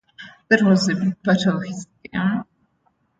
That 0.49 0.63
was 0.63 0.89
a 0.89 0.95
big 0.95 1.21
part 1.21 1.45
of 1.45 1.61
his 1.61 1.85
game. 2.11 2.43